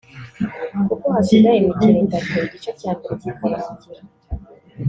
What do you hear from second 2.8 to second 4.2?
mbere kikarangira